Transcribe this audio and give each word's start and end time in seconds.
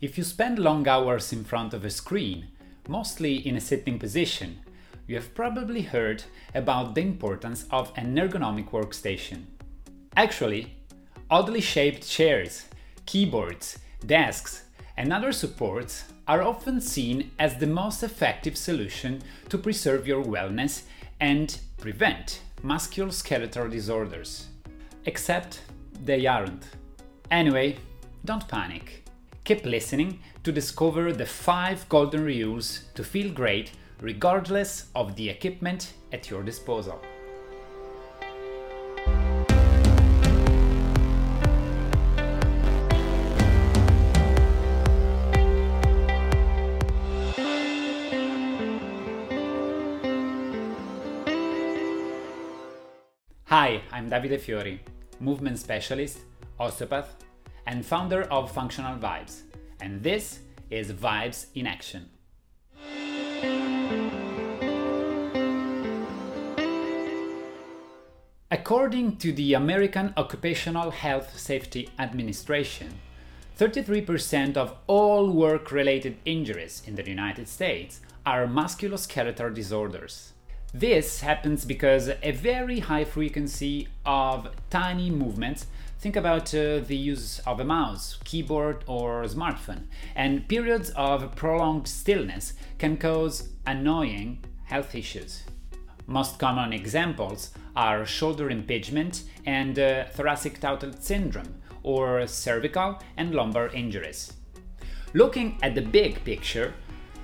If 0.00 0.16
you 0.16 0.22
spend 0.22 0.60
long 0.60 0.86
hours 0.86 1.32
in 1.32 1.42
front 1.42 1.74
of 1.74 1.84
a 1.84 1.90
screen, 1.90 2.46
mostly 2.88 3.34
in 3.34 3.56
a 3.56 3.60
sitting 3.60 3.98
position, 3.98 4.60
you 5.08 5.16
have 5.16 5.34
probably 5.34 5.82
heard 5.82 6.22
about 6.54 6.94
the 6.94 7.00
importance 7.00 7.64
of 7.72 7.90
an 7.96 8.14
ergonomic 8.14 8.70
workstation. 8.70 9.46
Actually, 10.16 10.76
oddly 11.28 11.60
shaped 11.60 12.08
chairs, 12.08 12.66
keyboards, 13.06 13.80
desks, 14.06 14.66
and 14.96 15.12
other 15.12 15.32
supports 15.32 16.04
are 16.28 16.42
often 16.42 16.80
seen 16.80 17.32
as 17.40 17.56
the 17.56 17.66
most 17.66 18.04
effective 18.04 18.56
solution 18.56 19.20
to 19.48 19.58
preserve 19.58 20.06
your 20.06 20.22
wellness 20.22 20.82
and 21.18 21.58
prevent 21.78 22.42
musculoskeletal 22.62 23.68
disorders. 23.68 24.46
Except 25.06 25.62
they 26.04 26.24
aren't. 26.24 26.66
Anyway, 27.32 27.78
don't 28.24 28.46
panic. 28.46 29.07
Keep 29.48 29.64
listening 29.64 30.20
to 30.44 30.52
discover 30.52 31.10
the 31.10 31.24
5 31.24 31.88
golden 31.88 32.22
rules 32.22 32.82
to 32.94 33.02
feel 33.02 33.32
great 33.32 33.70
regardless 33.98 34.90
of 34.94 35.16
the 35.16 35.30
equipment 35.30 35.94
at 36.12 36.28
your 36.28 36.42
disposal. 36.42 37.00
Hi, 53.46 53.80
I'm 53.90 54.10
Davide 54.10 54.38
Fiori, 54.40 54.82
movement 55.20 55.58
specialist, 55.58 56.18
osteopath, 56.60 57.27
and 57.68 57.84
founder 57.84 58.22
of 58.22 58.50
Functional 58.50 58.96
Vibes, 58.96 59.42
and 59.78 60.02
this 60.02 60.38
is 60.70 60.90
Vibes 60.90 61.46
in 61.54 61.66
Action. 61.66 62.08
According 68.50 69.18
to 69.18 69.32
the 69.32 69.52
American 69.52 70.14
Occupational 70.16 70.90
Health 70.90 71.38
Safety 71.38 71.90
Administration, 71.98 73.00
33% 73.58 74.56
of 74.56 74.74
all 74.86 75.30
work 75.30 75.70
related 75.70 76.16
injuries 76.24 76.82
in 76.86 76.94
the 76.94 77.06
United 77.06 77.48
States 77.48 78.00
are 78.24 78.46
musculoskeletal 78.46 79.52
disorders. 79.54 80.32
This 80.72 81.20
happens 81.20 81.66
because 81.66 82.10
a 82.22 82.32
very 82.32 82.78
high 82.78 83.04
frequency 83.04 83.88
of 84.06 84.48
tiny 84.70 85.10
movements 85.10 85.66
think 85.98 86.16
about 86.16 86.54
uh, 86.54 86.78
the 86.78 86.96
use 86.96 87.40
of 87.40 87.60
a 87.60 87.64
mouse, 87.64 88.18
keyboard, 88.24 88.84
or 88.86 89.24
smartphone, 89.24 89.86
and 90.14 90.48
periods 90.48 90.90
of 90.90 91.34
prolonged 91.34 91.88
stillness 91.88 92.54
can 92.78 92.96
cause 92.96 93.48
annoying 93.66 94.44
health 94.64 94.94
issues. 94.94 95.42
Most 96.06 96.38
common 96.38 96.72
examples 96.72 97.50
are 97.74 98.06
shoulder 98.06 98.48
impingement 98.50 99.24
and 99.44 99.78
uh, 99.78 100.04
thoracic 100.06 100.62
outlet 100.62 101.02
syndrome, 101.02 101.60
or 101.82 102.26
cervical 102.26 103.00
and 103.16 103.34
lumbar 103.34 103.68
injuries. 103.68 104.32
Looking 105.14 105.58
at 105.62 105.74
the 105.74 105.82
big 105.82 106.22
picture, 106.24 106.74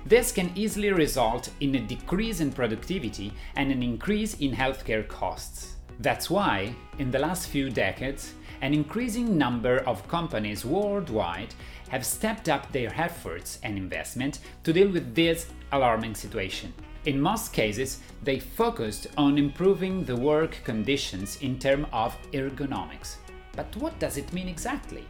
this 0.05 0.31
can 0.31 0.51
easily 0.55 0.91
result 0.91 1.49
in 1.61 1.75
a 1.75 1.79
decrease 1.79 2.39
in 2.39 2.51
productivity 2.51 3.33
and 3.55 3.71
an 3.71 3.81
increase 3.81 4.35
in 4.35 4.51
healthcare 4.51 5.07
costs. 5.07 5.75
That's 5.99 6.29
why, 6.29 6.75
in 6.99 7.09
the 7.09 7.19
last 7.19 7.47
few 7.47 7.69
decades, 7.69 8.33
an 8.61 8.73
increasing 8.73 9.37
number 9.37 9.79
of 9.79 10.07
companies 10.07 10.65
worldwide 10.65 11.53
have 11.89 12.05
stepped 12.05 12.49
up 12.49 12.71
their 12.71 12.93
efforts 12.95 13.59
and 13.63 13.77
investment 13.77 14.39
to 14.63 14.73
deal 14.73 14.89
with 14.89 15.13
this 15.15 15.47
alarming 15.71 16.15
situation. 16.15 16.73
In 17.05 17.21
most 17.21 17.53
cases, 17.53 17.99
they 18.23 18.39
focused 18.39 19.07
on 19.17 19.37
improving 19.37 20.03
the 20.03 20.15
work 20.15 20.59
conditions 20.63 21.37
in 21.41 21.59
terms 21.59 21.87
of 21.93 22.17
ergonomics. 22.31 23.17
But 23.55 23.75
what 23.77 23.99
does 23.99 24.17
it 24.17 24.33
mean 24.33 24.47
exactly? 24.47 25.05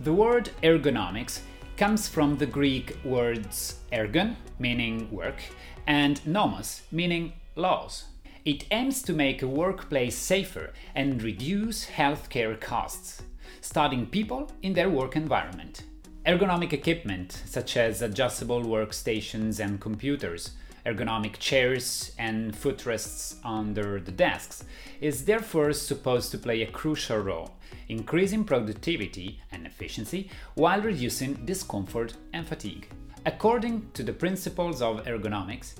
The 0.00 0.12
word 0.12 0.50
ergonomics 0.62 1.40
comes 1.76 2.06
from 2.06 2.36
the 2.36 2.46
Greek 2.46 2.96
words 3.04 3.80
ergon, 3.92 4.36
meaning 4.58 5.10
work, 5.10 5.42
and 5.86 6.24
nomos, 6.26 6.82
meaning 6.92 7.32
laws. 7.56 8.04
It 8.44 8.64
aims 8.70 9.02
to 9.02 9.12
make 9.12 9.42
a 9.42 9.46
workplace 9.46 10.16
safer 10.16 10.72
and 10.94 11.22
reduce 11.22 11.86
healthcare 11.86 12.58
costs, 12.58 13.22
studying 13.60 14.06
people 14.06 14.50
in 14.62 14.72
their 14.72 14.88
work 14.88 15.14
environment. 15.14 15.82
Ergonomic 16.26 16.72
equipment, 16.72 17.42
such 17.44 17.76
as 17.76 18.00
adjustable 18.00 18.62
workstations 18.62 19.60
and 19.62 19.78
computers, 19.78 20.52
ergonomic 20.86 21.38
chairs, 21.38 22.12
and 22.18 22.56
footrests 22.56 23.36
under 23.44 24.00
the 24.00 24.12
desks, 24.12 24.64
is 25.02 25.26
therefore 25.26 25.74
supposed 25.74 26.30
to 26.30 26.38
play 26.38 26.62
a 26.62 26.70
crucial 26.70 27.18
role, 27.18 27.50
increasing 27.88 28.44
productivity 28.44 29.38
and 29.52 29.66
efficiency 29.66 30.30
while 30.54 30.80
reducing 30.80 31.34
discomfort 31.44 32.14
and 32.32 32.46
fatigue. 32.46 32.88
According 33.26 33.90
to 33.92 34.02
the 34.02 34.14
principles 34.14 34.80
of 34.80 35.04
ergonomics, 35.04 35.74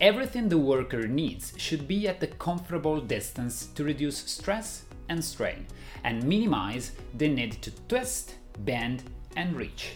everything 0.00 0.48
the 0.48 0.58
worker 0.58 1.06
needs 1.06 1.52
should 1.56 1.86
be 1.86 2.08
at 2.08 2.22
a 2.22 2.26
comfortable 2.26 3.00
distance 3.00 3.66
to 3.74 3.84
reduce 3.84 4.18
stress 4.18 4.84
and 5.08 5.22
strain 5.24 5.66
and 6.04 6.24
minimize 6.24 6.92
the 7.14 7.28
need 7.28 7.52
to 7.62 7.70
twist, 7.88 8.36
bend, 8.60 9.02
and 9.36 9.54
reach. 9.54 9.92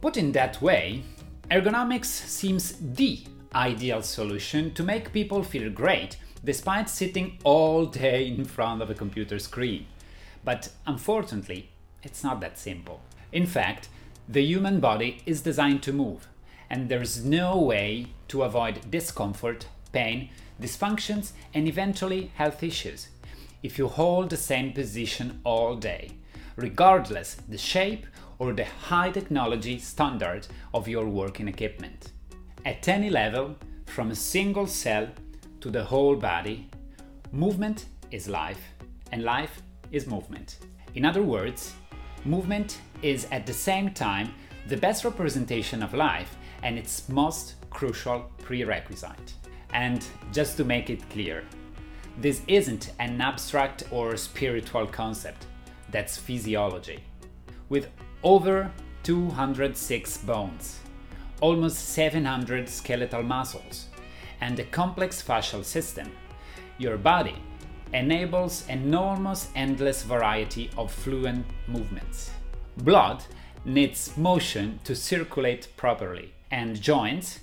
Put 0.00 0.16
in 0.16 0.32
that 0.32 0.62
way, 0.62 1.02
ergonomics 1.50 2.06
seems 2.06 2.76
the 2.80 3.20
ideal 3.54 4.02
solution 4.02 4.72
to 4.74 4.82
make 4.82 5.12
people 5.12 5.42
feel 5.42 5.70
great 5.70 6.16
despite 6.44 6.88
sitting 6.88 7.38
all 7.42 7.86
day 7.86 8.28
in 8.28 8.44
front 8.44 8.82
of 8.82 8.90
a 8.90 8.94
computer 8.94 9.38
screen. 9.38 9.86
But 10.44 10.68
unfortunately, 10.86 11.70
it's 12.04 12.22
not 12.22 12.40
that 12.40 12.58
simple. 12.58 13.00
In 13.32 13.46
fact, 13.46 13.88
the 14.28 14.42
human 14.42 14.78
body 14.78 15.22
is 15.26 15.40
designed 15.40 15.82
to 15.84 15.92
move, 15.92 16.28
and 16.70 16.88
there's 16.88 17.24
no 17.24 17.58
way 17.58 18.08
to 18.28 18.42
avoid 18.42 18.90
discomfort, 18.90 19.66
pain, 19.92 20.30
dysfunctions, 20.60 21.32
and 21.54 21.68
eventually 21.68 22.30
health 22.34 22.62
issues 22.62 23.08
if 23.62 23.78
you 23.78 23.88
hold 23.88 24.30
the 24.30 24.36
same 24.36 24.72
position 24.72 25.40
all 25.44 25.74
day, 25.74 26.12
regardless 26.56 27.34
the 27.48 27.58
shape 27.58 28.06
or 28.38 28.52
the 28.52 28.64
high 28.64 29.10
technology 29.10 29.78
standard 29.78 30.46
of 30.74 30.86
your 30.86 31.08
working 31.08 31.48
equipment. 31.48 32.12
At 32.64 32.86
any 32.86 33.10
level, 33.10 33.56
from 33.86 34.10
a 34.10 34.14
single 34.14 34.66
cell 34.66 35.08
to 35.60 35.70
the 35.70 35.82
whole 35.82 36.16
body, 36.16 36.68
movement 37.32 37.86
is 38.10 38.28
life, 38.28 38.62
and 39.10 39.24
life 39.24 39.62
is 39.90 40.06
movement. 40.06 40.58
In 40.94 41.04
other 41.04 41.22
words, 41.22 41.74
movement 42.24 42.78
is 43.02 43.26
at 43.30 43.46
the 43.46 43.52
same 43.52 43.90
time 43.90 44.32
the 44.68 44.76
best 44.76 45.04
representation 45.04 45.82
of 45.82 45.94
life 45.94 46.36
and 46.62 46.78
its 46.78 47.08
most 47.08 47.54
crucial 47.70 48.30
prerequisite. 48.38 49.34
And 49.72 50.04
just 50.32 50.56
to 50.56 50.64
make 50.64 50.90
it 50.90 51.08
clear, 51.10 51.44
this 52.18 52.42
isn't 52.48 52.92
an 52.98 53.20
abstract 53.20 53.84
or 53.90 54.16
spiritual 54.16 54.86
concept, 54.86 55.46
that's 55.90 56.16
physiology. 56.16 57.04
With 57.68 57.88
over 58.22 58.70
206 59.02 60.18
bones, 60.18 60.80
almost 61.40 61.90
700 61.90 62.68
skeletal 62.68 63.22
muscles, 63.22 63.86
and 64.40 64.58
a 64.58 64.64
complex 64.64 65.22
fascial 65.22 65.64
system, 65.64 66.10
your 66.78 66.96
body 66.96 67.36
enables 67.92 68.66
enormous 68.68 69.48
endless 69.54 70.02
variety 70.02 70.70
of 70.76 70.92
fluent 70.92 71.46
movements. 71.68 72.30
Blood 72.78 73.22
needs 73.66 74.16
motion 74.16 74.78
to 74.84 74.94
circulate 74.94 75.68
properly, 75.76 76.32
and 76.50 76.80
joints 76.80 77.40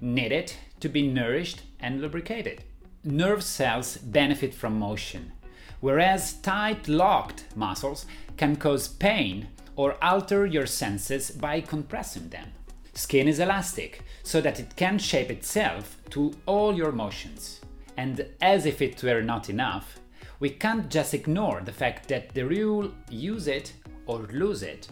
need 0.00 0.32
it 0.32 0.56
to 0.80 0.88
be 0.88 1.06
nourished 1.06 1.62
and 1.78 2.00
lubricated. 2.00 2.64
Nerve 3.04 3.44
cells 3.44 3.98
benefit 3.98 4.54
from 4.54 4.78
motion, 4.78 5.32
whereas 5.80 6.32
tight 6.34 6.88
locked 6.88 7.44
muscles 7.54 8.06
can 8.36 8.56
cause 8.56 8.88
pain 8.88 9.48
or 9.76 10.02
alter 10.02 10.46
your 10.46 10.66
senses 10.66 11.30
by 11.30 11.60
compressing 11.60 12.30
them. 12.30 12.48
Skin 12.94 13.28
is 13.28 13.38
elastic, 13.38 14.00
so 14.22 14.40
that 14.40 14.58
it 14.58 14.74
can 14.76 14.98
shape 14.98 15.30
itself 15.30 15.98
to 16.08 16.32
all 16.46 16.74
your 16.74 16.92
motions. 16.92 17.60
And 17.98 18.26
as 18.40 18.64
if 18.64 18.80
it 18.80 19.02
were 19.02 19.20
not 19.20 19.50
enough, 19.50 20.00
we 20.40 20.50
can't 20.50 20.90
just 20.90 21.12
ignore 21.12 21.60
the 21.60 21.72
fact 21.72 22.08
that 22.08 22.34
the 22.34 22.46
rule 22.46 22.90
use 23.10 23.46
it 23.46 23.74
or 24.06 24.20
lose 24.32 24.62
it 24.62 24.88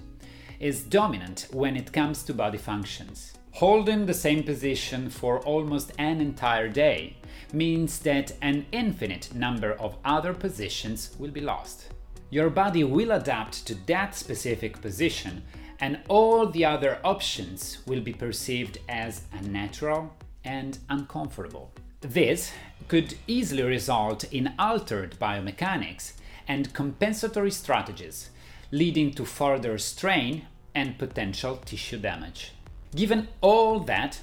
is 0.64 0.82
dominant 0.82 1.46
when 1.52 1.76
it 1.76 1.92
comes 1.92 2.22
to 2.22 2.32
body 2.32 2.56
functions. 2.56 3.34
Holding 3.50 4.06
the 4.06 4.14
same 4.14 4.42
position 4.42 5.10
for 5.10 5.40
almost 5.40 5.92
an 5.98 6.22
entire 6.22 6.70
day 6.70 7.18
means 7.52 7.98
that 7.98 8.32
an 8.40 8.64
infinite 8.72 9.34
number 9.34 9.72
of 9.74 9.98
other 10.06 10.32
positions 10.32 11.14
will 11.18 11.30
be 11.30 11.42
lost. 11.42 11.92
Your 12.30 12.48
body 12.48 12.82
will 12.82 13.10
adapt 13.10 13.66
to 13.66 13.74
that 13.84 14.14
specific 14.14 14.80
position 14.80 15.42
and 15.80 16.00
all 16.08 16.46
the 16.46 16.64
other 16.64 16.98
options 17.04 17.82
will 17.86 18.00
be 18.00 18.14
perceived 18.14 18.78
as 18.88 19.24
unnatural 19.34 20.14
and 20.44 20.78
uncomfortable. 20.88 21.74
This 22.00 22.52
could 22.88 23.16
easily 23.26 23.64
result 23.64 24.24
in 24.32 24.54
altered 24.58 25.18
biomechanics 25.20 26.14
and 26.48 26.72
compensatory 26.72 27.50
strategies, 27.50 28.30
leading 28.70 29.12
to 29.12 29.26
further 29.26 29.76
strain 29.76 30.46
and 30.74 30.98
potential 30.98 31.56
tissue 31.64 31.98
damage. 31.98 32.52
Given 32.94 33.28
all 33.40 33.80
that, 33.80 34.20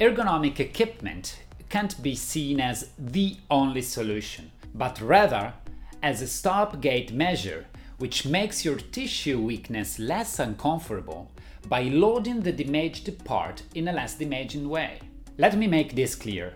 ergonomic 0.00 0.60
equipment 0.60 1.40
can't 1.68 2.00
be 2.02 2.14
seen 2.14 2.60
as 2.60 2.90
the 2.98 3.36
only 3.50 3.82
solution, 3.82 4.50
but 4.74 5.00
rather 5.00 5.54
as 6.02 6.22
a 6.22 6.26
stopgate 6.26 7.12
measure 7.12 7.66
which 7.98 8.26
makes 8.26 8.64
your 8.64 8.76
tissue 8.76 9.40
weakness 9.40 9.98
less 9.98 10.38
uncomfortable 10.38 11.30
by 11.68 11.82
loading 11.82 12.40
the 12.42 12.52
damaged 12.52 13.24
part 13.24 13.62
in 13.74 13.88
a 13.88 13.92
less 13.92 14.14
damaging 14.14 14.68
way. 14.68 15.00
Let 15.38 15.56
me 15.56 15.66
make 15.66 15.94
this 15.94 16.14
clear. 16.14 16.52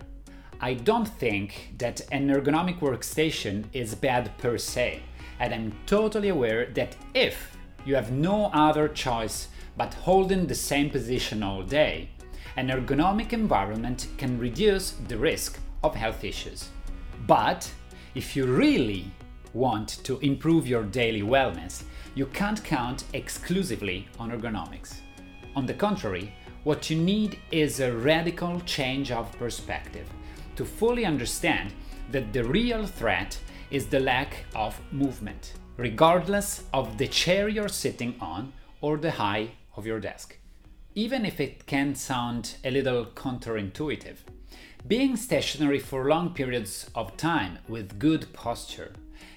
I 0.61 0.75
don't 0.75 1.09
think 1.09 1.75
that 1.79 2.03
an 2.13 2.29
ergonomic 2.29 2.81
workstation 2.81 3.65
is 3.73 3.95
bad 3.95 4.37
per 4.39 4.59
se, 4.59 5.01
and 5.39 5.55
I'm 5.55 5.73
totally 5.87 6.29
aware 6.29 6.67
that 6.75 6.97
if 7.15 7.57
you 7.91 7.97
have 7.97 8.13
no 8.13 8.45
other 8.55 8.87
choice 8.87 9.49
but 9.77 9.95
holding 9.95 10.47
the 10.47 10.55
same 10.55 10.89
position 10.91 11.43
all 11.43 11.63
day, 11.65 12.09
an 12.57 12.69
ergonomic 12.69 13.33
environment 13.33 14.07
can 14.17 14.39
reduce 14.39 14.93
the 15.09 15.19
risk 15.19 15.59
of 15.83 15.97
health 15.97 16.23
issues. 16.23 16.69
But 17.27 17.69
if 18.15 18.37
you 18.37 18.47
really 18.47 19.11
want 19.55 19.89
to 20.05 20.21
improve 20.21 20.69
your 20.69 20.85
daily 20.85 21.23
wellness, 21.23 21.83
you 22.15 22.27
can't 22.27 22.63
count 22.63 23.03
exclusively 23.13 24.07
on 24.21 24.31
ergonomics. 24.31 25.01
On 25.57 25.67
the 25.67 25.75
contrary, 25.75 26.33
what 26.63 26.91
you 26.91 26.97
need 26.97 27.41
is 27.51 27.81
a 27.81 27.93
radical 27.93 28.61
change 28.61 29.11
of 29.11 29.37
perspective 29.37 30.09
to 30.55 30.65
fully 30.65 31.05
understand 31.05 31.73
that 32.13 32.33
the 32.33 32.45
real 32.45 32.87
threat 32.87 33.37
is 33.73 33.87
the 33.87 33.99
lack 33.99 34.45
of 34.55 34.81
movement, 34.93 35.55
regardless 35.81 36.65
of 36.75 36.99
the 36.99 37.09
chair 37.09 37.49
you're 37.49 37.67
sitting 37.67 38.15
on 38.21 38.53
or 38.83 38.99
the 38.99 39.13
height 39.13 39.51
of 39.77 39.87
your 39.87 39.99
desk. 39.99 40.37
Even 40.95 41.25
if 41.25 41.41
it 41.41 41.65
can 41.65 41.95
sound 41.95 42.57
a 42.63 42.71
little 42.71 43.07
counterintuitive, 43.07 44.17
being 44.87 45.17
stationary 45.17 45.79
for 45.79 46.07
long 46.07 46.35
periods 46.35 46.91
of 46.95 47.17
time 47.17 47.57
with 47.67 47.99
good 47.99 48.31
posture 48.35 48.93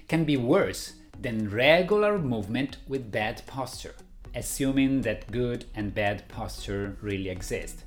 can 0.09 0.25
be 0.25 0.35
worse 0.35 0.95
than 1.17 1.49
regular 1.49 2.19
movement 2.19 2.75
with 2.89 3.09
bad 3.09 3.41
posture, 3.47 3.95
assuming 4.35 4.99
that 4.99 5.31
good 5.31 5.63
and 5.75 5.95
bad 5.95 6.27
posture 6.27 6.97
really 7.01 7.29
exist. 7.29 7.85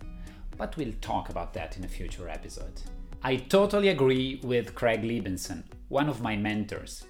But 0.56 0.78
we'll 0.78 0.94
talk 1.02 1.28
about 1.28 1.52
that 1.52 1.76
in 1.76 1.84
a 1.84 1.88
future 1.88 2.30
episode. 2.30 2.80
I 3.22 3.36
totally 3.36 3.88
agree 3.88 4.40
with 4.42 4.74
Craig 4.74 5.02
Liebenson, 5.02 5.64
one 5.88 6.08
of 6.08 6.22
my 6.22 6.36
mentors, 6.36 7.04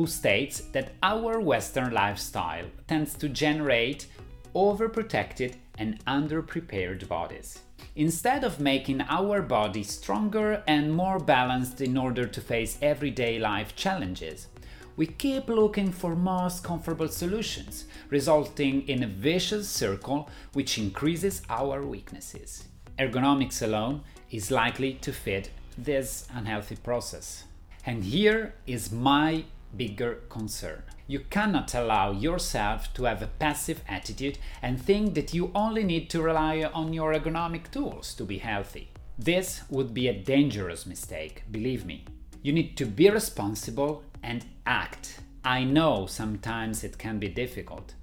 who 0.00 0.06
states 0.06 0.60
that 0.72 0.92
our 1.02 1.40
Western 1.40 1.92
lifestyle 1.92 2.64
tends 2.88 3.12
to 3.12 3.28
generate 3.28 4.06
overprotected 4.54 5.56
and 5.76 6.02
underprepared 6.06 7.06
bodies. 7.06 7.58
Instead 7.96 8.42
of 8.42 8.60
making 8.60 9.02
our 9.10 9.42
body 9.42 9.82
stronger 9.82 10.62
and 10.66 10.90
more 10.90 11.18
balanced 11.18 11.82
in 11.82 11.98
order 11.98 12.26
to 12.26 12.40
face 12.40 12.78
everyday 12.80 13.38
life 13.38 13.76
challenges, 13.76 14.48
we 14.96 15.06
keep 15.06 15.50
looking 15.50 15.92
for 15.92 16.16
most 16.16 16.64
comfortable 16.64 17.08
solutions, 17.08 17.84
resulting 18.08 18.88
in 18.88 19.02
a 19.02 19.06
vicious 19.06 19.68
circle 19.68 20.30
which 20.54 20.78
increases 20.78 21.42
our 21.50 21.84
weaknesses. 21.84 22.64
Ergonomics 22.98 23.60
alone 23.60 24.00
is 24.30 24.50
likely 24.50 24.94
to 24.94 25.12
feed 25.12 25.50
this 25.76 26.26
unhealthy 26.32 26.76
process. 26.76 27.44
And 27.84 28.02
here 28.02 28.54
is 28.66 28.90
my 28.90 29.44
bigger 29.76 30.20
concern. 30.28 30.82
You 31.06 31.20
cannot 31.20 31.74
allow 31.74 32.12
yourself 32.12 32.92
to 32.94 33.04
have 33.04 33.22
a 33.22 33.26
passive 33.26 33.82
attitude 33.88 34.38
and 34.62 34.80
think 34.80 35.14
that 35.14 35.34
you 35.34 35.50
only 35.54 35.84
need 35.84 36.08
to 36.10 36.22
rely 36.22 36.62
on 36.72 36.92
your 36.92 37.12
ergonomic 37.12 37.70
tools 37.70 38.14
to 38.14 38.24
be 38.24 38.38
healthy. 38.38 38.90
This 39.18 39.62
would 39.68 39.92
be 39.92 40.08
a 40.08 40.14
dangerous 40.14 40.86
mistake, 40.86 41.42
believe 41.50 41.84
me. 41.84 42.04
You 42.42 42.52
need 42.52 42.76
to 42.76 42.86
be 42.86 43.10
responsible 43.10 44.02
and 44.22 44.46
act. 44.66 45.20
I 45.44 45.64
know 45.64 46.06
sometimes 46.06 46.84
it 46.84 46.96
can 46.96 47.18
be 47.18 47.28
difficult, 47.28 47.94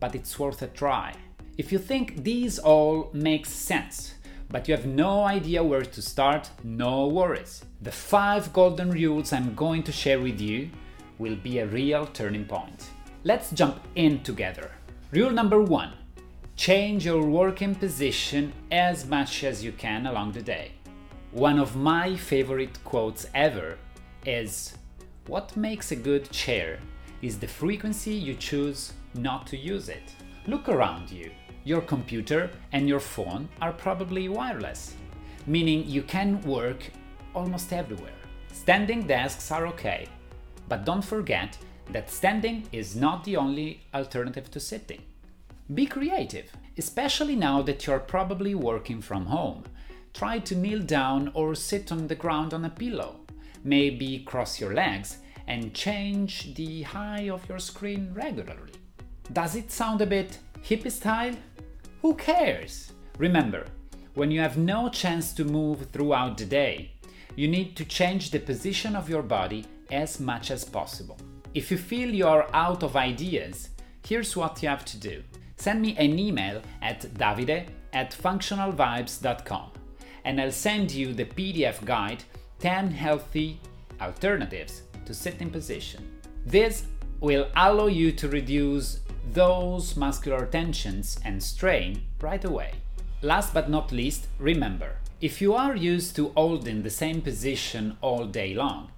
but 0.00 0.14
it's 0.14 0.38
worth 0.38 0.62
a 0.62 0.68
try. 0.68 1.14
If 1.58 1.70
you 1.70 1.78
think 1.78 2.24
these 2.24 2.58
all 2.58 3.10
make 3.12 3.46
sense, 3.46 4.14
but 4.48 4.68
you 4.68 4.74
have 4.74 4.86
no 4.86 5.24
idea 5.24 5.62
where 5.62 5.84
to 5.84 6.02
start, 6.02 6.50
no 6.62 7.06
worries. 7.06 7.64
The 7.82 7.92
five 7.92 8.52
golden 8.52 8.90
rules 8.90 9.32
I'm 9.32 9.54
going 9.54 9.82
to 9.84 9.92
share 9.92 10.20
with 10.20 10.40
you 10.40 10.70
will 11.18 11.36
be 11.36 11.58
a 11.58 11.66
real 11.66 12.06
turning 12.06 12.44
point. 12.44 12.90
Let's 13.24 13.50
jump 13.50 13.80
in 13.94 14.22
together. 14.22 14.70
Rule 15.12 15.30
number 15.30 15.60
one 15.60 15.92
change 16.56 17.04
your 17.04 17.26
working 17.26 17.74
position 17.74 18.52
as 18.70 19.06
much 19.06 19.42
as 19.42 19.64
you 19.64 19.72
can 19.72 20.06
along 20.06 20.32
the 20.32 20.42
day. 20.42 20.72
One 21.32 21.58
of 21.58 21.74
my 21.74 22.16
favorite 22.16 22.78
quotes 22.84 23.26
ever 23.34 23.76
is 24.24 24.74
What 25.26 25.56
makes 25.56 25.90
a 25.90 25.96
good 25.96 26.30
chair 26.30 26.78
is 27.22 27.38
the 27.38 27.48
frequency 27.48 28.12
you 28.12 28.34
choose 28.34 28.92
not 29.14 29.46
to 29.48 29.56
use 29.56 29.88
it. 29.88 30.14
Look 30.46 30.68
around 30.68 31.10
you. 31.10 31.30
Your 31.64 31.80
computer 31.80 32.50
and 32.72 32.86
your 32.86 33.00
phone 33.00 33.48
are 33.62 33.72
probably 33.72 34.28
wireless, 34.28 34.94
meaning 35.46 35.88
you 35.88 36.02
can 36.02 36.40
work 36.42 36.90
almost 37.34 37.72
everywhere. 37.72 38.20
Standing 38.52 39.06
desks 39.06 39.50
are 39.50 39.66
okay, 39.68 40.06
but 40.68 40.84
don't 40.84 41.04
forget 41.04 41.58
that 41.90 42.10
standing 42.10 42.66
is 42.72 42.96
not 42.96 43.24
the 43.24 43.36
only 43.36 43.82
alternative 43.92 44.50
to 44.50 44.60
sitting. 44.60 45.02
Be 45.72 45.86
creative, 45.86 46.50
especially 46.76 47.36
now 47.36 47.62
that 47.62 47.86
you're 47.86 48.00
probably 48.00 48.54
working 48.54 49.00
from 49.00 49.26
home. 49.26 49.64
Try 50.12 50.38
to 50.40 50.54
kneel 50.54 50.80
down 50.80 51.30
or 51.34 51.54
sit 51.54 51.90
on 51.90 52.06
the 52.06 52.14
ground 52.14 52.54
on 52.54 52.64
a 52.64 52.70
pillow. 52.70 53.20
Maybe 53.64 54.20
cross 54.20 54.60
your 54.60 54.74
legs 54.74 55.18
and 55.46 55.74
change 55.74 56.54
the 56.54 56.82
height 56.82 57.30
of 57.30 57.48
your 57.48 57.58
screen 57.58 58.10
regularly. 58.14 58.72
Does 59.32 59.56
it 59.56 59.70
sound 59.70 60.00
a 60.00 60.06
bit 60.06 60.38
hippie 60.62 60.92
style? 60.92 61.34
Who 62.02 62.14
cares? 62.14 62.92
Remember, 63.18 63.66
when 64.14 64.30
you 64.30 64.40
have 64.40 64.58
no 64.58 64.88
chance 64.88 65.32
to 65.32 65.44
move 65.44 65.86
throughout 65.92 66.38
the 66.38 66.44
day, 66.44 66.92
you 67.36 67.48
need 67.48 67.74
to 67.76 67.84
change 67.84 68.30
the 68.30 68.38
position 68.38 68.94
of 68.94 69.08
your 69.08 69.22
body 69.22 69.64
as 69.90 70.20
much 70.20 70.50
as 70.50 70.64
possible. 70.64 71.18
If 71.54 71.70
you 71.70 71.78
feel 71.78 72.12
you 72.12 72.26
are 72.26 72.48
out 72.52 72.82
of 72.82 72.96
ideas, 72.96 73.70
here's 74.06 74.36
what 74.36 74.62
you 74.62 74.68
have 74.68 74.84
to 74.86 74.96
do. 74.98 75.22
Send 75.56 75.82
me 75.82 75.96
an 75.96 76.18
email 76.18 76.62
at 76.82 77.02
davide 77.14 77.68
at 77.92 78.10
functionalvibes.com 78.10 79.70
and 80.24 80.40
I'll 80.40 80.50
send 80.50 80.90
you 80.90 81.12
the 81.12 81.24
PDF 81.24 81.84
guide 81.84 82.24
10 82.60 82.90
healthy 82.90 83.60
alternatives 84.00 84.82
to 85.04 85.14
sitting 85.14 85.50
position. 85.50 86.18
This 86.44 86.84
will 87.20 87.48
allow 87.54 87.86
you 87.86 88.12
to 88.12 88.28
reduce 88.28 89.00
those 89.32 89.96
muscular 89.96 90.46
tensions 90.46 91.18
and 91.24 91.42
strain 91.42 92.02
right 92.20 92.44
away. 92.44 92.72
Last 93.22 93.54
but 93.54 93.70
not 93.70 93.92
least, 93.92 94.26
remember 94.38 94.96
if 95.20 95.40
you 95.40 95.54
are 95.54 95.74
used 95.74 96.16
to 96.16 96.32
holding 96.36 96.82
the 96.82 96.90
same 96.90 97.22
position 97.22 97.96
all 98.02 98.26
day 98.26 98.52
long, 98.52 98.90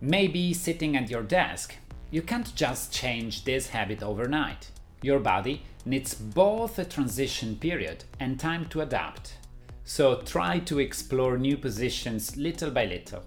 maybe 0.00 0.54
sitting 0.54 0.96
at 0.96 1.10
your 1.10 1.22
desk, 1.22 1.74
you 2.10 2.22
can't 2.22 2.54
just 2.54 2.92
change 2.92 3.44
this 3.44 3.68
habit 3.68 4.02
overnight. 4.02 4.70
Your 5.02 5.18
body 5.18 5.62
needs 5.84 6.14
both 6.14 6.78
a 6.78 6.84
transition 6.84 7.56
period 7.56 8.04
and 8.18 8.38
time 8.38 8.66
to 8.66 8.80
adapt. 8.80 9.36
So 9.84 10.20
try 10.22 10.58
to 10.60 10.78
explore 10.78 11.38
new 11.38 11.56
positions 11.56 12.36
little 12.36 12.70
by 12.70 12.86
little, 12.86 13.22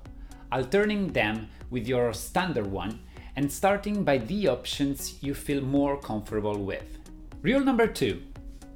alternating 0.51 1.11
them 1.13 1.49
with 1.69 1.87
your 1.87 2.13
standard 2.13 2.67
one 2.67 2.99
and 3.35 3.51
starting 3.51 4.03
by 4.03 4.19
the 4.19 4.47
options 4.47 5.21
you 5.23 5.33
feel 5.33 5.61
more 5.61 5.99
comfortable 5.99 6.57
with. 6.63 6.99
Rule 7.41 7.61
number 7.61 7.87
two 7.87 8.21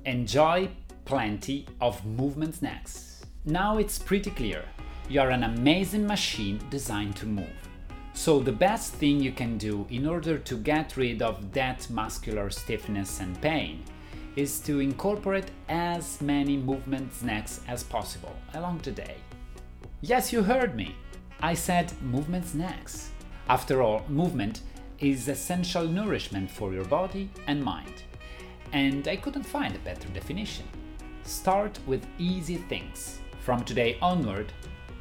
enjoy 0.06 0.70
plenty 1.06 1.66
of 1.82 2.06
movement 2.06 2.56
snacks. 2.56 3.24
Now 3.46 3.78
it's 3.78 4.00
pretty 4.00 4.32
clear 4.32 4.64
you 5.10 5.22
are 5.22 5.30
an 5.30 5.44
amazing 5.44 6.06
machine 6.06 6.60
designed 6.70 7.16
to 7.18 7.26
move. 7.26 7.67
So, 8.18 8.40
the 8.40 8.52
best 8.52 8.94
thing 8.94 9.22
you 9.22 9.32
can 9.32 9.60
do 9.60 9.86
in 9.92 10.08
order 10.08 10.40
to 10.40 10.58
get 10.58 10.98
rid 10.98 11.22
of 11.22 11.54
that 11.54 11.88
muscular 11.92 12.50
stiffness 12.50 13.20
and 13.20 13.40
pain 13.42 13.84
is 14.36 14.60
to 14.62 14.80
incorporate 14.80 15.52
as 15.70 16.20
many 16.20 16.58
movement 16.58 17.14
snacks 17.14 17.62
as 17.68 17.84
possible 17.84 18.36
along 18.56 18.80
the 18.80 18.92
day. 18.92 19.18
Yes, 20.02 20.34
you 20.34 20.42
heard 20.42 20.76
me. 20.76 20.96
I 21.42 21.54
said 21.54 21.94
movement 22.02 22.48
snacks. 22.48 23.12
After 23.50 23.84
all, 23.84 24.04
movement 24.10 24.62
is 25.00 25.28
essential 25.28 25.88
nourishment 25.88 26.50
for 26.50 26.74
your 26.74 26.86
body 26.86 27.30
and 27.46 27.64
mind. 27.64 28.02
and 28.74 29.08
I 29.08 29.16
couldn't 29.18 29.44
find 29.46 29.76
a 29.76 29.80
better 29.80 30.10
definition. 30.10 30.66
Start 31.24 31.80
with 31.86 32.06
easy 32.18 32.58
things. 32.58 33.20
From 33.42 33.64
today 33.64 33.98
onward, 34.02 34.52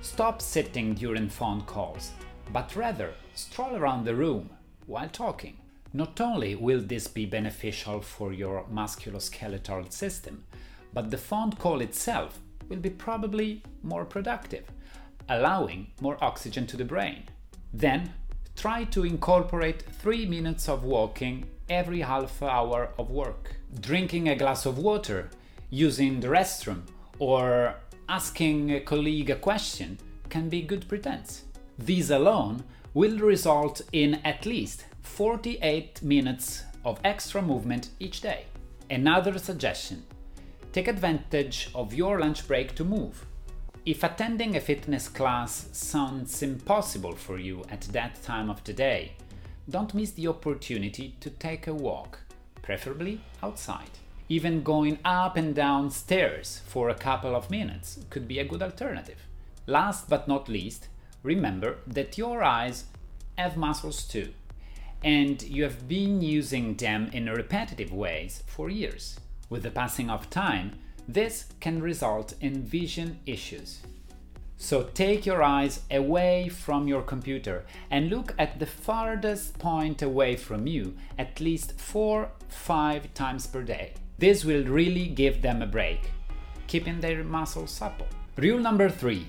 stop 0.03 0.43
sitting 0.43 0.95
during 0.95 1.29
phone 1.31 1.63
calls, 1.63 2.13
but 2.53 2.77
rather 2.77 3.15
stroll 3.35 3.77
around 3.77 4.05
the 4.05 4.15
room 4.15 4.51
while 4.87 5.09
talking. 5.09 5.57
Not 5.93 6.21
only 6.21 6.55
will 6.55 6.81
this 6.81 7.09
be 7.09 7.27
beneficial 7.27 8.01
for 8.01 8.33
your 8.33 8.65
musculoskeletal 8.73 9.93
system, 9.93 10.45
but 10.93 11.11
the 11.11 11.19
phone 11.19 11.53
call 11.53 11.81
itself 11.81 12.39
will 12.69 12.79
be 12.79 12.91
probably 12.91 13.63
more 13.83 14.05
productive, 14.05 14.65
allowing 15.29 15.89
more 16.01 16.23
oxygen 16.23 16.67
to 16.67 16.77
the 16.77 16.85
brain. 16.85 17.25
Then, 17.73 18.13
try 18.57 18.85
to 18.85 19.05
incorporate 19.05 19.83
3 19.83 20.27
minutes 20.27 20.69
of 20.69 20.85
walking 20.85 21.47
every 21.69 22.01
half 22.01 22.43
hour 22.43 22.91
of 22.99 23.11
work. 23.11 23.57
Drinking 23.81 24.29
a 24.29 24.37
glass 24.37 24.67
of 24.67 24.79
water, 24.79 25.31
using 25.71 26.21
the 26.21 26.29
restroom, 26.29 26.83
or 27.19 27.75
asking 28.09 28.71
a 28.71 28.81
colleague 28.81 29.31
a 29.31 29.37
question 29.37 29.99
can 30.29 30.49
be 30.49 30.63
good 30.63 30.89
pretense. 30.89 31.43
These 31.79 32.11
alone 32.11 32.65
will 32.95 33.19
result 33.19 33.83
in 33.93 34.15
at 34.25 34.47
least 34.47 34.87
48 35.03 36.03
minutes 36.03 36.65
of 36.85 37.01
extra 37.05 37.43
movement 37.43 37.91
each 38.01 38.21
day. 38.21 38.47
Another 38.91 39.39
suggestion 39.39 40.05
take 40.73 40.89
advantage 40.89 41.71
of 41.75 41.95
your 41.95 42.21
lunch 42.21 42.47
break 42.47 42.75
to 42.75 42.85
move. 42.85 43.27
If 43.87 44.03
attending 44.03 44.57
a 44.57 44.61
fitness 44.61 45.09
class 45.09 45.69
sounds 45.73 46.43
impossible 46.43 47.15
for 47.15 47.39
you 47.39 47.63
at 47.71 47.83
that 47.93 48.23
time 48.23 48.51
of 48.51 48.63
the 48.65 48.73
day, 48.73 49.13
don't 49.71 49.95
miss 49.95 50.11
the 50.11 50.29
opportunity 50.29 51.17
to 51.21 51.31
take 51.31 51.67
a 51.67 51.75
walk, 51.75 52.21
preferably 52.63 53.21
outside. 53.43 53.91
Even 54.29 54.63
going 54.63 54.99
up 55.05 55.37
and 55.37 55.55
down 55.55 55.91
stairs 55.91 56.63
for 56.67 56.89
a 56.89 56.95
couple 56.95 57.35
of 57.35 57.51
minutes 57.51 58.01
could 58.11 58.27
be 58.27 58.39
a 58.39 58.45
good 58.45 58.63
alternative. 58.63 59.27
Last 59.67 60.09
but 60.09 60.27
not 60.27 60.49
least, 60.49 60.89
remember 61.27 61.77
that 61.87 62.17
your 62.17 62.43
eyes 62.43 62.85
have 63.37 63.57
muscles 63.57 64.05
too, 64.05 64.33
and 65.03 65.43
you 65.43 65.65
have 65.65 65.87
been 65.89 66.23
using 66.23 66.75
them 66.77 67.11
in 67.13 67.27
repetitive 67.29 67.93
ways 67.93 68.43
for 68.47 68.71
years. 68.71 69.21
With 69.51 69.63
the 69.63 69.71
passing 69.71 70.09
of 70.09 70.31
time, 70.31 70.79
this 71.07 71.47
can 71.61 71.83
result 71.83 72.35
in 72.41 72.63
vision 72.63 73.19
issues. 73.27 73.81
So 74.59 74.85
take 74.95 75.27
your 75.27 75.43
eyes 75.43 75.81
away 75.91 76.49
from 76.49 76.89
your 76.89 77.03
computer 77.03 77.67
and 77.91 78.09
look 78.09 78.35
at 78.39 78.59
the 78.59 78.67
farthest 78.67 79.59
point 79.59 80.01
away 80.01 80.37
from 80.37 80.67
you 80.67 80.97
at 81.19 81.41
least 81.41 81.79
4 81.79 82.31
5 82.49 83.15
times 83.15 83.47
per 83.47 83.63
day. 83.63 83.93
This 84.19 84.45
will 84.45 84.65
really 84.65 85.09
give 85.09 85.43
them 85.43 85.61
a 85.61 85.67
break, 85.67 86.11
keeping 86.69 87.01
their 87.01 87.23
muscles 87.23 87.71
supple. 87.71 88.07
Rule 88.37 88.59
number 88.59 88.89
3 88.89 89.27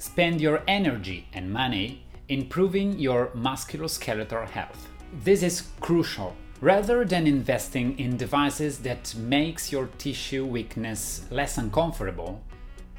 Spend 0.00 0.40
your 0.40 0.62
energy 0.66 1.26
and 1.34 1.52
money 1.52 2.02
improving 2.30 2.98
your 2.98 3.26
musculoskeletal 3.36 4.48
health. 4.48 4.88
This 5.22 5.42
is 5.42 5.68
crucial. 5.80 6.34
Rather 6.62 7.04
than 7.04 7.26
investing 7.26 7.98
in 7.98 8.16
devices 8.16 8.78
that 8.78 9.14
makes 9.16 9.70
your 9.70 9.88
tissue 9.98 10.46
weakness 10.46 11.26
less 11.30 11.58
uncomfortable, 11.58 12.40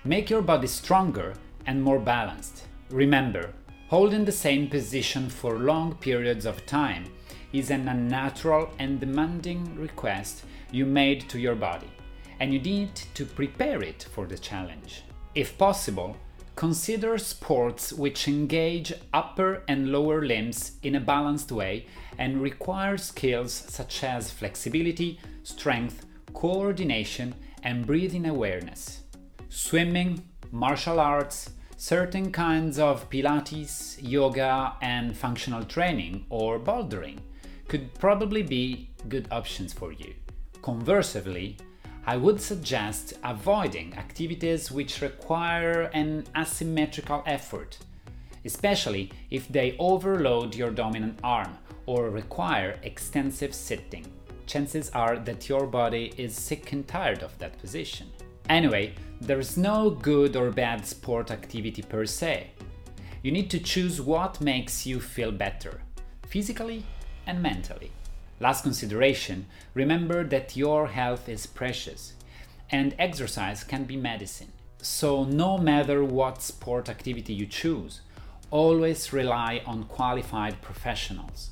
make 0.03 0.29
your 0.29 0.43
body 0.43 0.67
stronger 0.67 1.33
and 1.65 1.81
more 1.81 1.97
balanced. 1.97 2.67
Remember, 2.91 3.51
holding 3.87 4.23
the 4.23 4.31
same 4.31 4.67
position 4.67 5.27
for 5.27 5.57
long 5.57 5.95
periods 5.95 6.45
of 6.45 6.67
time 6.67 7.05
is 7.51 7.71
an 7.71 7.87
unnatural 7.87 8.69
and 8.77 8.99
demanding 8.99 9.75
request 9.75 10.43
you 10.71 10.85
made 10.85 11.27
to 11.29 11.39
your 11.39 11.55
body, 11.55 11.89
and 12.39 12.53
you 12.53 12.59
need 12.59 12.93
to 13.15 13.25
prepare 13.25 13.81
it 13.81 14.05
for 14.13 14.27
the 14.27 14.37
challenge. 14.37 15.01
If 15.33 15.57
possible, 15.57 16.15
Consider 16.55 17.17
sports 17.17 17.91
which 17.91 18.27
engage 18.27 18.93
upper 19.13 19.63
and 19.67 19.91
lower 19.91 20.23
limbs 20.23 20.73
in 20.83 20.95
a 20.95 20.99
balanced 20.99 21.51
way 21.51 21.87
and 22.17 22.41
require 22.41 22.97
skills 22.97 23.51
such 23.51 24.03
as 24.03 24.29
flexibility, 24.29 25.19
strength, 25.43 26.05
coordination, 26.33 27.33
and 27.63 27.87
breathing 27.87 28.25
awareness. 28.25 29.03
Swimming, 29.49 30.23
martial 30.51 30.99
arts, 30.99 31.51
certain 31.77 32.31
kinds 32.31 32.77
of 32.77 33.09
Pilates, 33.09 33.97
yoga, 34.01 34.73
and 34.81 35.17
functional 35.17 35.63
training 35.63 36.25
or 36.29 36.59
bouldering 36.59 37.19
could 37.67 37.93
probably 37.95 38.43
be 38.43 38.89
good 39.07 39.27
options 39.31 39.73
for 39.73 39.91
you. 39.91 40.13
Conversely, 40.61 41.57
I 42.05 42.17
would 42.17 42.41
suggest 42.41 43.13
avoiding 43.23 43.93
activities 43.93 44.71
which 44.71 45.01
require 45.01 45.83
an 45.93 46.25
asymmetrical 46.35 47.21
effort, 47.27 47.77
especially 48.43 49.11
if 49.29 49.47
they 49.47 49.75
overload 49.77 50.55
your 50.55 50.71
dominant 50.71 51.19
arm 51.23 51.57
or 51.85 52.09
require 52.09 52.79
extensive 52.81 53.53
sitting. 53.53 54.05
Chances 54.47 54.89
are 54.91 55.17
that 55.19 55.47
your 55.47 55.67
body 55.67 56.13
is 56.17 56.35
sick 56.35 56.71
and 56.71 56.87
tired 56.87 57.21
of 57.21 57.37
that 57.37 57.59
position. 57.59 58.07
Anyway, 58.49 58.93
there's 59.21 59.55
no 59.55 59.91
good 59.91 60.35
or 60.35 60.49
bad 60.49 60.85
sport 60.85 61.29
activity 61.29 61.83
per 61.83 62.05
se. 62.05 62.49
You 63.21 63.31
need 63.31 63.51
to 63.51 63.59
choose 63.59 64.01
what 64.01 64.41
makes 64.41 64.87
you 64.87 64.99
feel 64.99 65.31
better, 65.31 65.81
physically 66.27 66.83
and 67.27 67.41
mentally. 67.41 67.91
Last 68.41 68.63
consideration 68.63 69.45
remember 69.75 70.23
that 70.23 70.57
your 70.57 70.87
health 70.87 71.29
is 71.29 71.45
precious 71.45 72.13
and 72.71 72.95
exercise 72.97 73.63
can 73.63 73.83
be 73.83 73.95
medicine. 73.95 74.51
So, 74.81 75.25
no 75.25 75.59
matter 75.59 76.03
what 76.03 76.41
sport 76.41 76.89
activity 76.89 77.33
you 77.33 77.45
choose, 77.45 78.01
always 78.49 79.13
rely 79.13 79.61
on 79.67 79.83
qualified 79.83 80.59
professionals, 80.59 81.51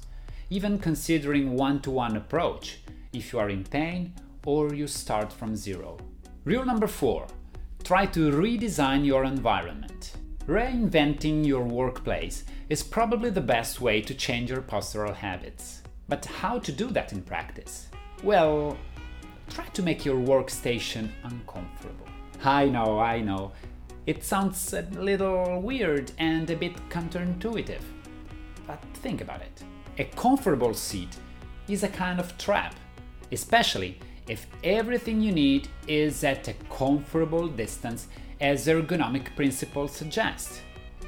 even 0.50 0.80
considering 0.80 1.56
one 1.56 1.80
to 1.82 1.92
one 1.92 2.18
approach 2.18 2.80
if 3.14 3.34
you 3.34 3.38
are 3.38 3.52
in 3.52 3.66
pain 3.66 4.16
or 4.44 4.74
you 4.74 4.88
start 4.88 5.32
from 5.32 5.56
zero. 5.56 5.96
Rule 6.44 6.66
number 6.66 6.88
four 6.88 7.28
try 7.84 8.08
to 8.08 8.32
redesign 8.32 9.06
your 9.06 9.26
environment. 9.26 10.14
Reinventing 10.48 11.46
your 11.46 11.64
workplace 11.64 12.46
is 12.68 12.82
probably 12.82 13.30
the 13.30 13.42
best 13.42 13.80
way 13.80 14.02
to 14.02 14.16
change 14.16 14.50
your 14.50 14.64
postural 14.64 15.14
habits. 15.14 15.84
But 16.10 16.26
how 16.26 16.58
to 16.60 16.72
do 16.72 16.88
that 16.88 17.14
in 17.14 17.22
practice? 17.22 17.88
Well, 18.24 18.78
try 19.50 19.66
to 19.66 19.84
make 19.84 20.04
your 20.04 20.18
workstation 20.18 21.10
uncomfortable. 21.24 22.08
I 22.44 22.66
know, 22.66 23.00
I 23.00 23.22
know. 23.22 23.52
It 24.08 24.24
sounds 24.24 24.74
a 24.74 24.82
little 24.94 25.62
weird 25.62 26.12
and 26.18 26.50
a 26.50 26.56
bit 26.56 26.76
counterintuitive. 26.90 27.84
But 28.66 28.84
think 28.96 29.22
about 29.22 29.42
it. 29.42 29.64
A 30.00 30.06
comfortable 30.16 30.74
seat 30.74 31.16
is 31.68 31.84
a 31.84 31.90
kind 31.90 32.20
of 32.20 32.36
trap, 32.38 32.74
especially 33.32 34.00
if 34.28 34.48
everything 34.64 35.22
you 35.22 35.32
need 35.32 35.68
is 35.88 36.24
at 36.24 36.48
a 36.48 36.54
comfortable 36.76 37.48
distance 37.48 38.08
as 38.42 38.68
ergonomic 38.68 39.36
principles 39.36 39.92
suggest. 39.92 40.62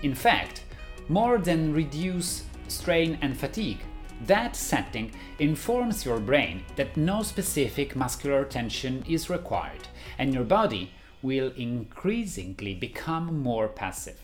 In 0.03 0.13
fact, 0.13 0.63
more 1.07 1.37
than 1.37 1.73
reduce 1.73 2.43
strain 2.67 3.17
and 3.21 3.37
fatigue, 3.37 3.79
that 4.27 4.55
setting 4.55 5.11
informs 5.39 6.05
your 6.05 6.19
brain 6.19 6.63
that 6.75 6.97
no 6.97 7.23
specific 7.23 7.95
muscular 7.95 8.45
tension 8.45 9.03
is 9.07 9.29
required, 9.29 9.87
and 10.17 10.33
your 10.33 10.43
body 10.43 10.91
will 11.21 11.51
increasingly 11.55 12.73
become 12.73 13.41
more 13.41 13.67
passive. 13.67 14.19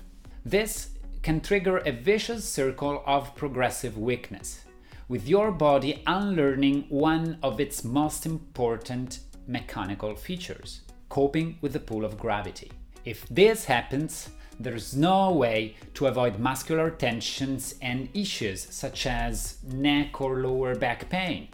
This 0.46 0.92
can 1.22 1.42
trigger 1.42 1.78
a 1.80 1.92
vicious 1.92 2.48
circle 2.48 3.04
of 3.06 3.36
progressive 3.36 3.98
weakness, 3.98 4.66
with 5.08 5.28
your 5.28 5.52
body 5.52 6.04
unlearning 6.08 6.86
one 6.90 7.38
of 7.42 7.60
its 7.60 7.84
most 7.84 8.26
important 8.26 9.20
mechanical 9.48 10.16
features 10.16 10.82
coping 11.10 11.58
with 11.62 11.74
the 11.74 11.80
pull 11.80 12.04
of 12.04 12.18
gravity. 12.18 12.72
If 13.06 13.28
this 13.30 13.66
happens, 13.66 14.30
there's 14.60 14.96
no 14.96 15.32
way 15.32 15.76
to 15.94 16.08
avoid 16.08 16.40
muscular 16.40 16.90
tensions 16.90 17.76
and 17.82 18.10
issues 18.14 18.68
such 18.70 19.06
as 19.06 19.58
neck 19.72 20.20
or 20.20 20.38
lower 20.38 20.76
back 20.76 21.10
pain, 21.10 21.50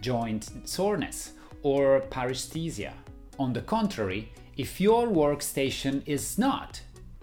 joint 0.00 0.48
soreness, 0.64 1.32
or 1.62 2.00
paresthesia. 2.10 2.92
On 3.38 3.52
the 3.52 3.62
contrary, 3.62 4.32
if 4.56 4.80
your 4.80 5.06
workstation 5.06 6.02
is 6.06 6.38
not 6.38 6.80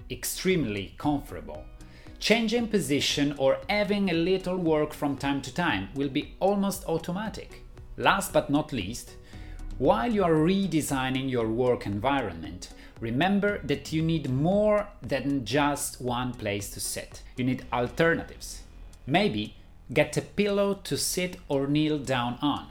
extremely 0.10 0.94
comfortable, 0.98 1.64
changing 2.20 2.68
position 2.68 3.34
or 3.38 3.58
having 3.70 4.10
a 4.10 4.14
little 4.14 4.58
work 4.58 4.94
from 4.94 5.18
time 5.18 5.42
to 5.42 5.54
time 5.54 5.90
will 5.96 6.10
be 6.10 6.36
almost 6.40 6.86
automatic. 6.86 7.64
Last 7.98 8.32
but 8.32 8.50
not 8.50 8.72
least, 8.72 9.12
while 9.78 10.12
you 10.12 10.24
are 10.24 10.32
redesigning 10.32 11.30
your 11.30 11.50
work 11.50 11.86
environment, 11.86 12.70
remember 13.02 13.60
that 13.64 13.92
you 13.92 14.02
need 14.02 14.30
more 14.30 14.88
than 15.02 15.44
just 15.44 16.00
one 16.00 16.34
place 16.34 16.70
to 16.72 16.80
sit. 16.80 17.22
You 17.36 17.44
need 17.44 17.66
alternatives. 17.74 18.62
Maybe 19.06 19.56
get 19.92 20.16
a 20.16 20.22
pillow 20.22 20.76
to 20.86 20.98
sit 20.98 21.38
or 21.50 21.68
kneel 21.68 22.00
down 22.00 22.40
on, 22.42 22.68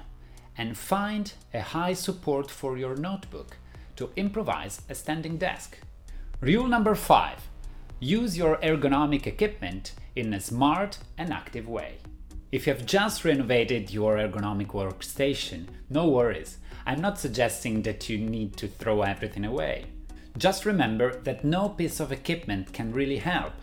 and 0.56 0.78
find 0.78 1.32
a 1.52 1.60
high 1.60 1.92
support 1.92 2.50
for 2.50 2.78
your 2.78 2.96
notebook 2.96 3.58
to 3.96 4.10
improvise 4.16 4.80
a 4.88 4.94
standing 4.94 5.36
desk. 5.36 5.78
Rule 6.40 6.66
number 6.66 6.94
5 6.94 7.48
Use 8.00 8.36
your 8.36 8.56
ergonomic 8.56 9.26
equipment 9.26 9.92
in 10.16 10.34
a 10.34 10.40
smart 10.40 10.98
and 11.16 11.32
active 11.32 11.68
way. 11.68 11.98
If 12.54 12.68
you 12.68 12.72
have 12.72 12.86
just 12.86 13.24
renovated 13.24 13.90
your 13.90 14.16
ergonomic 14.16 14.68
workstation, 14.68 15.66
no 15.90 16.08
worries. 16.08 16.58
I'm 16.86 17.00
not 17.00 17.18
suggesting 17.18 17.82
that 17.82 18.08
you 18.08 18.16
need 18.16 18.56
to 18.58 18.68
throw 18.68 19.02
everything 19.02 19.44
away. 19.44 19.86
Just 20.38 20.64
remember 20.64 21.20
that 21.22 21.44
no 21.44 21.70
piece 21.70 21.98
of 21.98 22.12
equipment 22.12 22.72
can 22.72 22.92
really 22.92 23.16
help 23.16 23.54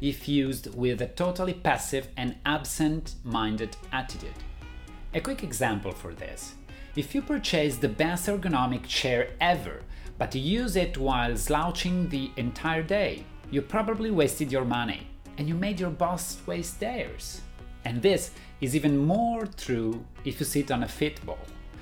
if 0.00 0.28
used 0.28 0.74
with 0.74 1.00
a 1.00 1.06
totally 1.06 1.52
passive 1.52 2.08
and 2.16 2.38
absent 2.44 3.14
minded 3.22 3.76
attitude. 3.92 4.42
A 5.14 5.20
quick 5.20 5.44
example 5.44 5.92
for 5.92 6.12
this 6.12 6.56
if 6.96 7.14
you 7.14 7.22
purchase 7.22 7.76
the 7.76 7.88
best 7.88 8.26
ergonomic 8.26 8.84
chair 8.84 9.28
ever, 9.40 9.82
but 10.18 10.34
use 10.34 10.74
it 10.74 10.98
while 10.98 11.36
slouching 11.36 12.08
the 12.08 12.32
entire 12.36 12.82
day, 12.82 13.24
you 13.48 13.62
probably 13.62 14.10
wasted 14.10 14.50
your 14.50 14.64
money 14.64 15.06
and 15.38 15.48
you 15.48 15.54
made 15.54 15.78
your 15.78 15.90
boss 15.90 16.38
waste 16.48 16.80
theirs. 16.80 17.42
And 17.84 18.02
this 18.02 18.30
is 18.60 18.76
even 18.76 18.96
more 18.98 19.46
true 19.46 20.04
if 20.24 20.40
you 20.40 20.46
sit 20.46 20.70
on 20.70 20.82
a 20.82 20.88
fitball. 20.88 21.38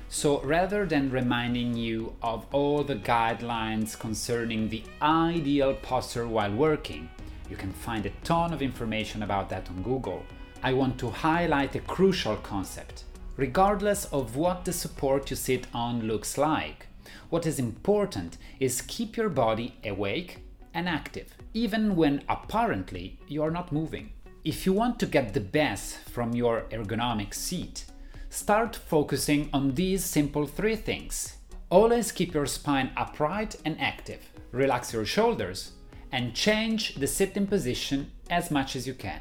So 0.09 0.41
rather 0.41 0.87
than 0.87 1.11
reminding 1.11 1.77
you 1.77 2.15
of 2.23 2.47
all 2.53 2.83
the 2.83 2.97
guidelines 2.97 3.99
concerning 3.99 4.69
the 4.69 4.83
ideal 5.03 5.75
posture 5.75 6.27
while 6.27 6.53
working, 6.53 7.11
you 7.51 7.57
can 7.57 7.73
find 7.73 8.07
a 8.07 8.11
ton 8.25 8.53
of 8.53 8.63
information 8.63 9.23
about 9.23 9.49
that 9.51 9.69
on 9.69 9.83
Google. 9.83 10.23
I 10.63 10.73
want 10.73 10.99
to 11.01 11.11
highlight 11.11 11.77
a 11.77 11.81
crucial 11.81 12.37
concept. 12.37 13.05
Regardless 13.37 14.07
of 14.07 14.37
what 14.37 14.65
the 14.65 14.73
support 14.73 15.31
you 15.31 15.37
sit 15.37 15.67
on 15.73 16.03
looks 16.03 16.37
like, 16.37 16.87
what 17.31 17.47
is 17.47 17.59
important 17.59 18.39
is 18.59 18.83
keep 18.83 19.17
your 19.17 19.29
body 19.29 19.77
awake 19.85 20.39
and 20.75 20.89
active, 20.89 21.35
even 21.55 21.97
when 21.97 22.23
apparently 22.29 23.19
you 23.29 23.43
are 23.43 23.51
not 23.51 23.73
moving. 23.73 24.11
If 24.45 24.65
you 24.65 24.73
want 24.73 25.01
to 25.01 25.07
get 25.07 25.35
the 25.35 25.41
best 25.41 25.99
from 25.99 26.33
your 26.33 26.67
ergonomic 26.71 27.35
seat, 27.35 27.87
start 28.31 28.77
focusing 28.77 29.51
on 29.53 29.75
these 29.75 30.05
simple 30.05 30.47
three 30.47 30.77
things. 30.77 31.39
Always 31.71 32.13
keep 32.13 32.35
your 32.35 32.47
spine 32.47 32.93
upright 32.97 33.57
and 33.65 33.79
active, 33.81 34.21
relax 34.53 34.93
your 34.93 35.05
shoulders, 35.05 35.73
and 36.13 36.35
change 36.35 36.95
the 36.95 37.07
sitting 37.07 37.47
position 37.49 38.13
as 38.31 38.51
much 38.51 38.77
as 38.77 38.87
you 38.87 38.95
can. 38.95 39.21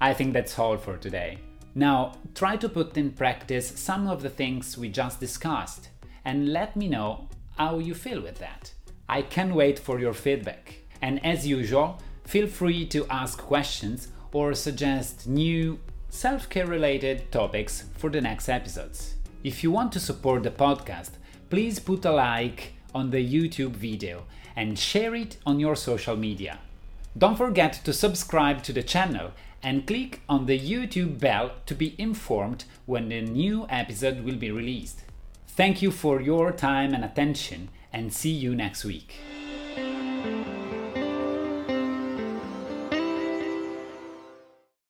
I 0.00 0.12
think 0.12 0.32
that's 0.32 0.58
all 0.58 0.76
for 0.76 0.96
today. 0.96 1.38
Now, 1.76 2.14
try 2.34 2.56
to 2.56 2.68
put 2.68 2.96
in 2.96 3.12
practice 3.12 3.68
some 3.68 4.08
of 4.08 4.22
the 4.22 4.28
things 4.28 4.76
we 4.76 4.88
just 4.88 5.20
discussed 5.20 5.88
and 6.24 6.52
let 6.52 6.74
me 6.74 6.88
know 6.88 7.28
how 7.56 7.78
you 7.78 7.94
feel 7.94 8.20
with 8.20 8.38
that. 8.38 8.72
I 9.08 9.22
can't 9.22 9.54
wait 9.54 9.78
for 9.78 10.00
your 10.00 10.14
feedback. 10.14 10.74
And 11.00 11.24
as 11.24 11.46
usual, 11.46 12.02
feel 12.30 12.46
free 12.46 12.86
to 12.86 13.04
ask 13.10 13.38
questions 13.38 14.06
or 14.32 14.54
suggest 14.54 15.26
new 15.26 15.80
self 16.10 16.48
care 16.48 16.66
related 16.66 17.32
topics 17.32 17.86
for 17.98 18.08
the 18.08 18.20
next 18.20 18.48
episodes. 18.48 19.16
If 19.42 19.64
you 19.64 19.72
want 19.72 19.90
to 19.94 20.00
support 20.00 20.44
the 20.44 20.52
podcast, 20.52 21.10
please 21.50 21.80
put 21.80 22.04
a 22.04 22.12
like 22.12 22.74
on 22.94 23.10
the 23.10 23.18
YouTube 23.18 23.72
video 23.72 24.26
and 24.54 24.78
share 24.78 25.16
it 25.16 25.38
on 25.44 25.58
your 25.58 25.74
social 25.74 26.16
media. 26.16 26.60
Don't 27.18 27.36
forget 27.36 27.72
to 27.84 27.92
subscribe 27.92 28.62
to 28.62 28.72
the 28.72 28.84
channel 28.84 29.32
and 29.60 29.84
click 29.84 30.20
on 30.28 30.46
the 30.46 30.58
YouTube 30.58 31.18
bell 31.18 31.50
to 31.66 31.74
be 31.74 31.96
informed 31.98 32.64
when 32.86 33.10
a 33.10 33.22
new 33.22 33.66
episode 33.68 34.20
will 34.24 34.36
be 34.36 34.52
released. 34.52 35.02
Thank 35.48 35.82
you 35.82 35.90
for 35.90 36.20
your 36.20 36.52
time 36.52 36.94
and 36.94 37.04
attention, 37.04 37.70
and 37.92 38.12
see 38.12 38.30
you 38.30 38.54
next 38.54 38.84
week. 38.84 39.16